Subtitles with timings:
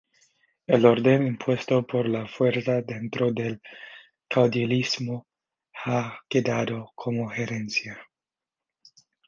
[0.65, 3.61] El orden impuesto por la fuerza dentro del
[4.27, 5.27] caudillismo
[5.85, 8.01] ha quedado como herencia.